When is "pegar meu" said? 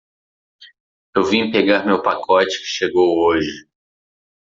1.51-2.01